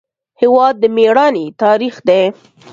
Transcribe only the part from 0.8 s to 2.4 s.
میړانې تاریخ دی.